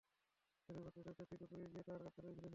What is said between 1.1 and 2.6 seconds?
নয়টার দিকে পুলিশ গিয়ে তাঁর কার্যালয় ঘিরে ফেলে।